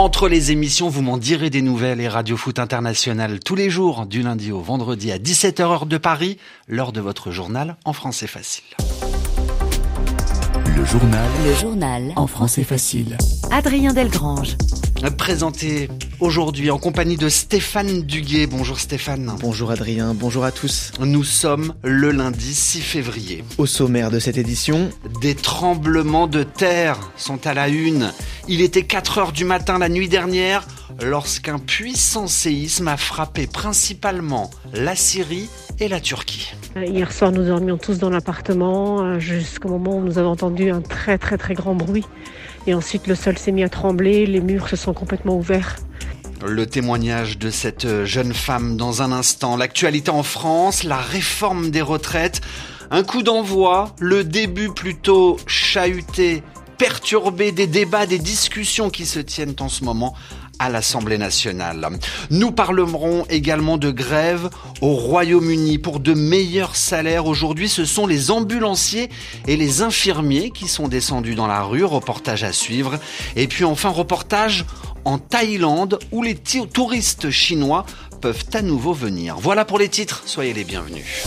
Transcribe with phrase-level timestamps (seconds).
[0.00, 4.06] Entre les émissions, vous m'en direz des nouvelles et Radio Foot International tous les jours,
[4.06, 6.38] du lundi au vendredi à 17h heure de Paris,
[6.68, 8.64] lors de votre journal en français facile.
[10.74, 11.28] Le journal.
[11.44, 12.12] Le journal.
[12.16, 13.18] En français facile.
[13.50, 14.56] Adrien Delgrange.
[15.08, 15.88] Présenté
[16.20, 18.46] aujourd'hui en compagnie de Stéphane Duguet.
[18.46, 19.34] Bonjour Stéphane.
[19.40, 20.92] Bonjour Adrien, bonjour à tous.
[21.00, 23.44] Nous sommes le lundi 6 février.
[23.56, 24.90] Au sommaire de cette édition,
[25.22, 28.12] des tremblements de terre sont à la une.
[28.46, 30.66] Il était 4 heures du matin la nuit dernière
[31.02, 36.52] lorsqu'un puissant séisme a frappé principalement la Syrie et la Turquie.
[36.76, 40.82] Hier soir, nous dormions tous dans l'appartement euh, jusqu'au moment où nous avons entendu un
[40.82, 42.04] très très très grand bruit.
[42.70, 45.74] Et ensuite, le sol s'est mis à trembler, les murs se sont complètement ouverts.
[46.46, 49.56] Le témoignage de cette jeune femme dans un instant.
[49.56, 52.40] L'actualité en France, la réforme des retraites.
[52.92, 56.44] Un coup d'envoi, le début plutôt chahuté,
[56.78, 60.14] perturbé des débats, des discussions qui se tiennent en ce moment
[60.60, 61.88] à l'Assemblée nationale.
[62.30, 64.50] Nous parlerons également de grève
[64.82, 67.26] au Royaume-Uni pour de meilleurs salaires.
[67.26, 69.08] Aujourd'hui, ce sont les ambulanciers
[69.48, 71.82] et les infirmiers qui sont descendus dans la rue.
[71.82, 73.00] Reportage à suivre.
[73.36, 74.66] Et puis enfin, reportage
[75.06, 77.86] en Thaïlande où les touristes chinois
[78.20, 79.36] peuvent à nouveau venir.
[79.38, 80.22] Voilà pour les titres.
[80.26, 81.24] Soyez les bienvenus.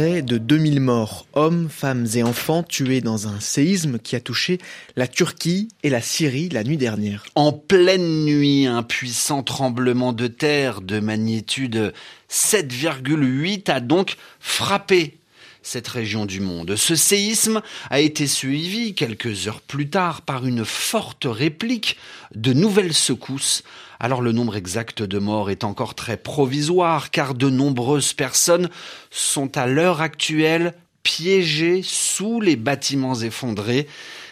[0.00, 4.56] Près de 2000 morts, hommes, femmes et enfants tués dans un séisme qui a touché
[4.96, 7.26] la Turquie et la Syrie la nuit dernière.
[7.34, 11.92] En pleine nuit, un puissant tremblement de terre de magnitude
[12.30, 15.19] 7,8 a donc frappé
[15.62, 16.76] cette région du monde.
[16.76, 21.96] Ce séisme a été suivi quelques heures plus tard par une forte réplique
[22.34, 23.62] de nouvelles secousses.
[23.98, 28.70] Alors le nombre exact de morts est encore très provisoire car de nombreuses personnes
[29.10, 33.86] sont à l'heure actuelle piégées sous les bâtiments effondrés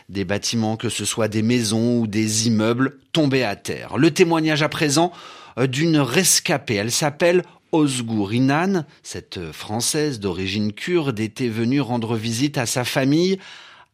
[0.08, 3.98] des bâtiments, que ce soit des maisons ou des immeubles, tombés à terre.
[3.98, 5.12] Le témoignage à présent
[5.58, 6.76] euh, d'une rescapée.
[6.76, 7.42] Elle s'appelle
[7.72, 13.38] Ozgur Inan, cette Française d'origine kurde, était venue rendre visite à sa famille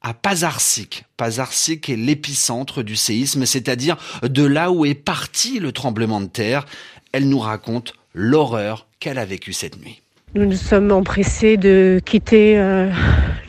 [0.05, 1.05] à Pazarsik.
[1.17, 6.67] Pazarsik est l'épicentre du séisme, c'est-à-dire de là où est parti le tremblement de terre.
[7.13, 10.03] Elle nous raconte l'horreur qu'elle a vécue cette nuit.
[10.35, 12.91] Nous nous sommes empressés de quitter euh,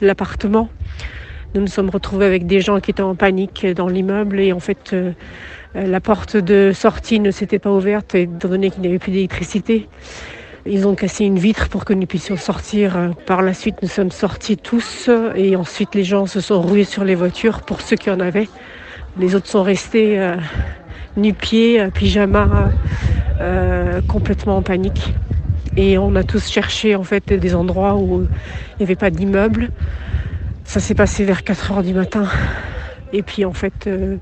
[0.01, 0.69] l'appartement.
[1.55, 4.59] Nous nous sommes retrouvés avec des gens qui étaient en panique dans l'immeuble et en
[4.59, 5.11] fait euh,
[5.75, 9.87] la porte de sortie ne s'était pas ouverte étant donné qu'il n'y avait plus d'électricité.
[10.67, 13.11] Ils ont cassé une vitre pour que nous puissions sortir.
[13.27, 17.03] Par la suite, nous sommes sortis tous et ensuite les gens se sont rués sur
[17.03, 18.47] les voitures pour ceux qui en avaient.
[19.19, 20.37] Les autres sont restés euh,
[21.17, 22.71] nu-pieds, euh, pyjama,
[23.41, 25.13] euh, complètement en panique.
[25.77, 29.69] Et on a tous cherché en fait des endroits où il n'y avait pas d'immeuble.
[30.63, 32.27] Ça s'est passé vers 4 heures du matin.
[33.13, 34.17] Et puis en fait, euh,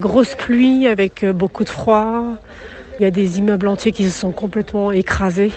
[0.00, 2.36] grosse pluie avec euh, beaucoup de froid.
[2.98, 5.52] Il y a des immeubles entiers qui se sont complètement écrasés.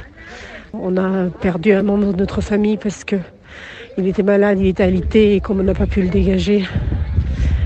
[0.73, 3.15] On a perdu un membre de notre famille parce que
[3.97, 6.65] il était malade, il était alité et comme on n'a pas pu le dégager,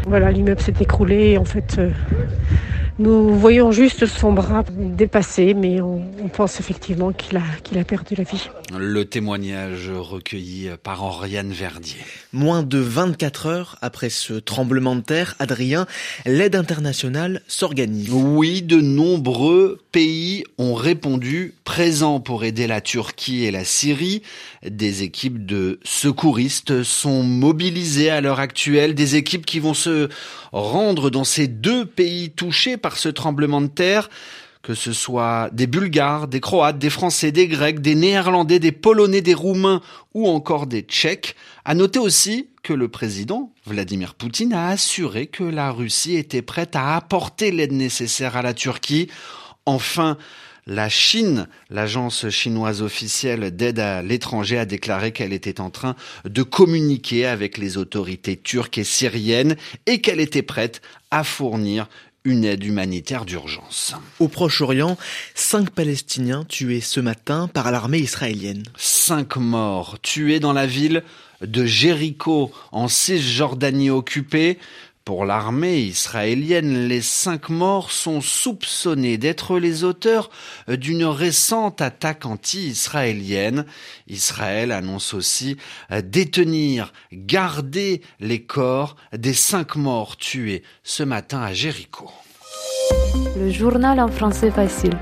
[0.07, 1.37] voilà, l'immeuble s'est écroulé.
[1.37, 1.89] En fait, euh,
[3.01, 6.01] nous voyons juste son bras dépassé, mais on,
[6.31, 8.47] pense effectivement qu'il a, qu'il a perdu la vie.
[8.77, 11.99] Le témoignage recueilli par Henriane Verdier.
[12.31, 15.87] Moins de 24 heures après ce tremblement de terre, Adrien,
[16.25, 18.09] l'aide internationale s'organise.
[18.11, 24.23] Oui, de nombreux pays ont répondu présents pour aider la Turquie et la Syrie.
[24.61, 30.09] Des équipes de secouristes sont mobilisées à l'heure actuelle, des équipes qui vont se
[30.51, 34.09] rendre dans ces deux pays touchés par ce tremblement de terre
[34.63, 39.21] que ce soit des Bulgares, des Croates, des Français, des Grecs, des Néerlandais, des Polonais,
[39.21, 39.81] des Roumains
[40.13, 41.35] ou encore des Tchèques.
[41.63, 46.75] À noter aussi que le président Vladimir Poutine a assuré que la Russie était prête
[46.75, 49.07] à apporter l'aide nécessaire à la Turquie.
[49.65, 50.17] Enfin,
[50.67, 55.95] la Chine, l'agence chinoise officielle d'aide à l'étranger, a déclaré qu'elle était en train
[56.25, 59.55] de communiquer avec les autorités turques et syriennes
[59.85, 61.87] et qu'elle était prête à fournir
[62.23, 63.95] une aide humanitaire d'urgence.
[64.19, 64.97] Au Proche-Orient,
[65.33, 68.63] cinq Palestiniens tués ce matin par l'armée israélienne.
[68.77, 71.03] Cinq morts tués dans la ville
[71.41, 74.59] de Jéricho en Cisjordanie occupée.
[75.03, 80.29] Pour l'armée israélienne, les cinq morts sont soupçonnés d'être les auteurs
[80.67, 83.65] d'une récente attaque anti-israélienne.
[84.07, 85.57] Israël annonce aussi
[86.03, 92.11] détenir, garder les corps des cinq morts tués ce matin à Jéricho.
[93.35, 94.97] Le journal en français facile.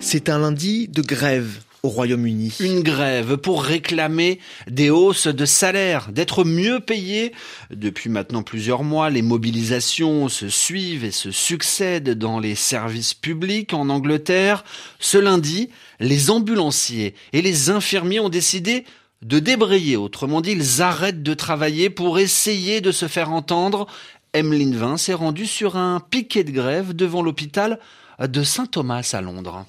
[0.00, 2.54] C'est un lundi de grève au Royaume-Uni.
[2.60, 4.38] Une grève pour réclamer
[4.68, 7.32] des hausses de salaire, d'être mieux payés.
[7.70, 13.72] Depuis maintenant plusieurs mois, les mobilisations se suivent et se succèdent dans les services publics
[13.72, 14.64] en Angleterre.
[14.98, 18.84] Ce lundi, les ambulanciers et les infirmiers ont décidé
[19.22, 19.96] de débrayer.
[19.96, 23.86] Autrement dit, ils arrêtent de travailler pour essayer de se faire entendre.
[24.32, 27.78] Emeline Vin s'est rendue sur un piquet de grève devant l'hôpital
[28.20, 29.66] de Saint-Thomas à Londres.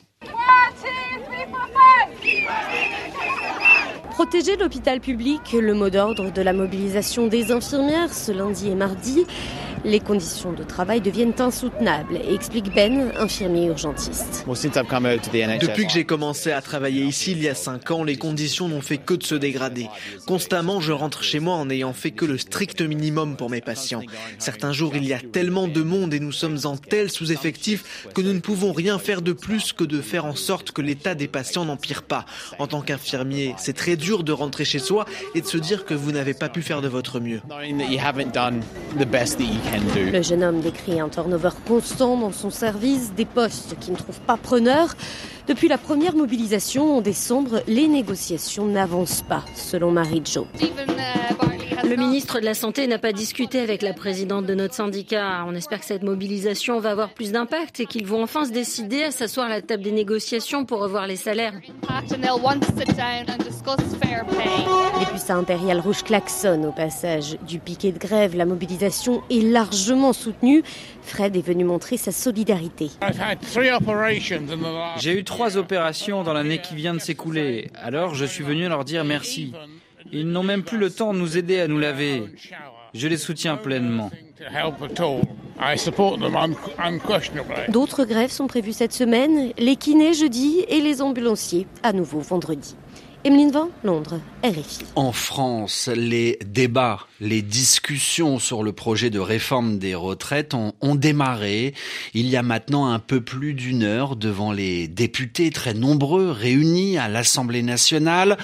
[4.22, 9.26] Protéger l'hôpital public, le mot d'ordre de la mobilisation des infirmières ce lundi et mardi.
[9.84, 14.46] Les conditions de travail deviennent insoutenables, explique Ben, infirmier urgentiste.
[14.48, 18.82] Depuis que j'ai commencé à travailler ici il y a 5 ans, les conditions n'ont
[18.82, 19.88] fait que de se dégrader.
[20.28, 24.04] Constamment, je rentre chez moi en n'ayant fait que le strict minimum pour mes patients.
[24.38, 28.22] Certains jours, il y a tellement de monde et nous sommes en tel sous-effectif que
[28.22, 31.28] nous ne pouvons rien faire de plus que de faire en sorte que l'état des
[31.28, 32.28] patients n'empire pas.
[32.60, 35.06] En tant qu'infirmier, c'est très dur de rentrer chez soi
[35.36, 37.42] et de se dire que vous n'avez pas pu faire de votre mieux.
[40.12, 44.22] Le jeune homme décrit un turnover constant dans son service, des postes qui ne trouvent
[44.22, 44.96] pas preneur.
[45.48, 50.46] Depuis la première mobilisation en décembre, les négociations n'avancent pas, selon Marie Jo.
[51.92, 55.44] Le ministre de la Santé n'a pas discuté avec la présidente de notre syndicat.
[55.46, 59.04] On espère que cette mobilisation va avoir plus d'impact et qu'ils vont enfin se décider
[59.04, 61.52] à s'asseoir à la table des négociations pour revoir les salaires.
[65.00, 68.38] Les puissants impériales rouges klaxonnent au passage du piquet de grève.
[68.38, 70.64] La mobilisation est largement soutenue.
[71.02, 72.90] Fred est venu montrer sa solidarité.
[74.98, 77.70] J'ai eu trois opérations dans l'année qui vient de s'écouler.
[77.76, 79.52] Alors je suis venu leur dire merci.
[80.12, 82.24] Ils n'ont même plus le temps de nous aider à nous laver.
[82.94, 84.12] Je les soutiens pleinement.
[87.70, 92.76] D'autres grèves sont prévues cette semaine, les kinés jeudi et les ambulanciers à nouveau vendredi.
[93.24, 94.80] Emeline Van, Londres, RFI.
[94.96, 100.96] En France, les débats, les discussions sur le projet de réforme des retraites ont, ont,
[100.96, 101.76] démarré
[102.16, 106.98] il y a maintenant un peu plus d'une heure devant les députés très nombreux réunis
[106.98, 108.38] à l'Assemblée nationale.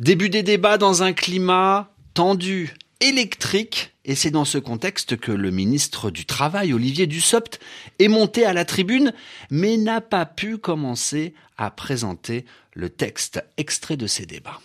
[0.00, 5.50] Début des débats dans un climat tendu, électrique, et c'est dans ce contexte que le
[5.50, 7.58] ministre du Travail, Olivier Dussopt,
[7.98, 9.12] est monté à la tribune,
[9.50, 14.60] mais n'a pas pu commencer à présenter le texte extrait de ces débats.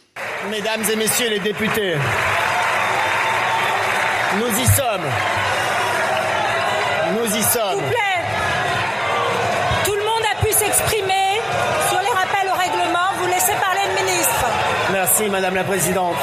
[0.51, 1.95] Mesdames et messieurs les députés,
[4.37, 5.09] nous y sommes.
[7.17, 7.79] Nous y sommes.
[7.79, 8.52] S'il vous plaît,
[15.29, 16.15] Madame la Présidente.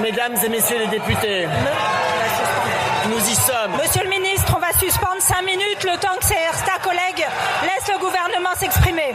[0.00, 1.46] Mesdames et messieurs les députés,
[3.08, 3.72] nous y sommes.
[3.80, 7.26] Monsieur le ministre, on va suspendre cinq minutes le temps que certains collègues
[7.62, 9.14] laissent le gouvernement s'exprimer.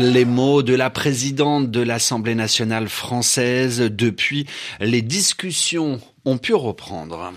[0.00, 4.44] Les mots de la présidente de l'Assemblée nationale française depuis
[4.80, 7.32] les discussions ont pu reprendre.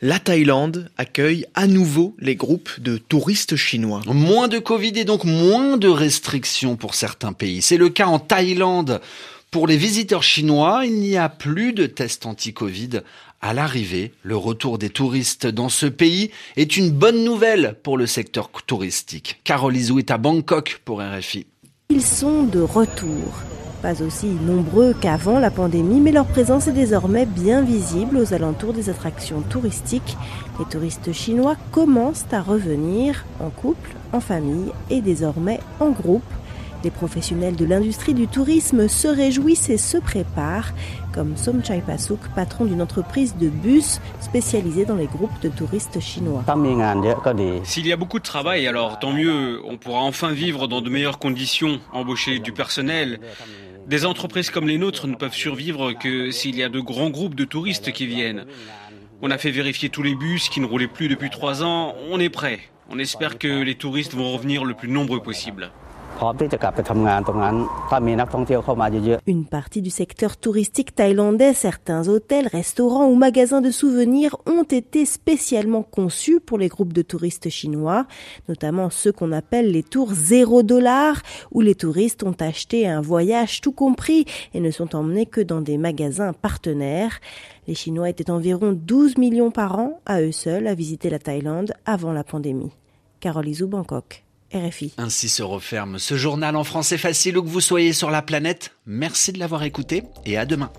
[0.00, 4.00] La Thaïlande accueille à nouveau les groupes de touristes chinois.
[4.06, 7.62] Moins de Covid et donc moins de restrictions pour certains pays.
[7.62, 9.00] C'est le cas en Thaïlande.
[9.52, 13.02] Pour les visiteurs chinois, il n'y a plus de tests anti-Covid
[13.40, 14.12] à l'arrivée.
[14.24, 19.40] Le retour des touristes dans ce pays est une bonne nouvelle pour le secteur touristique.
[19.44, 21.46] Carole Izou est à Bangkok pour RFI.
[21.94, 23.42] Ils sont de retour.
[23.82, 28.72] Pas aussi nombreux qu'avant la pandémie, mais leur présence est désormais bien visible aux alentours
[28.72, 30.16] des attractions touristiques.
[30.58, 36.22] Les touristes chinois commencent à revenir en couple, en famille et désormais en groupe.
[36.84, 40.72] Les professionnels de l'industrie du tourisme se réjouissent et se préparent,
[41.12, 46.00] comme Som Chai Pasuk, patron d'une entreprise de bus spécialisée dans les groupes de touristes
[46.00, 46.44] chinois.
[47.62, 50.90] S'il y a beaucoup de travail, alors tant mieux, on pourra enfin vivre dans de
[50.90, 53.20] meilleures conditions, embaucher du personnel.
[53.86, 57.34] Des entreprises comme les nôtres ne peuvent survivre que s'il y a de grands groupes
[57.36, 58.44] de touristes qui viennent.
[59.20, 62.18] On a fait vérifier tous les bus qui ne roulaient plus depuis trois ans, on
[62.18, 62.58] est prêt.
[62.90, 65.70] On espère que les touristes vont revenir le plus nombreux possible.
[69.26, 75.04] Une partie du secteur touristique thaïlandais, certains hôtels, restaurants ou magasins de souvenirs ont été
[75.04, 78.06] spécialement conçus pour les groupes de touristes chinois,
[78.48, 83.60] notamment ceux qu'on appelle les tours zéro dollar, où les touristes ont acheté un voyage
[83.60, 84.24] tout compris
[84.54, 87.20] et ne sont emmenés que dans des magasins partenaires.
[87.66, 91.72] Les Chinois étaient environ 12 millions par an à eux seuls à visiter la Thaïlande
[91.84, 92.72] avant la pandémie.
[93.20, 94.24] Carole Izou, Bangkok.
[94.98, 98.72] Ainsi se referme ce journal en français facile où que vous soyez sur la planète.
[98.86, 100.70] Merci de l'avoir écouté et à demain.